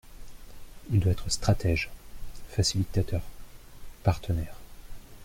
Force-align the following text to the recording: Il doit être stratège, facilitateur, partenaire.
Il 0.91 0.99
doit 0.99 1.11
être 1.11 1.29
stratège, 1.31 1.91
facilitateur, 2.49 3.21
partenaire. 4.01 4.55